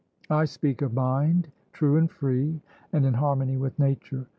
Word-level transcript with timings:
I 0.31 0.45
speak 0.45 0.81
of 0.81 0.95
mind, 0.95 1.51
true 1.73 1.95
and 1.97 2.09
free, 2.09 2.59
and 2.91 3.05
in 3.05 3.13
harmony 3.13 3.55
with 3.57 3.77
nature. 3.77 4.25